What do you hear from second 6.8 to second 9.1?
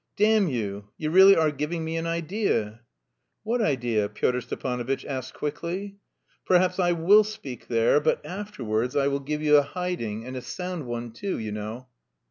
will speak there, but afterwards I